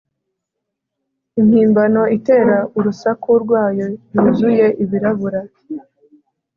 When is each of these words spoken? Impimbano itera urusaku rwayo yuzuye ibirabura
Impimbano 1.41 2.01
itera 2.17 2.57
urusaku 2.77 3.29
rwayo 3.43 3.87
yuzuye 4.13 4.65
ibirabura 4.83 5.41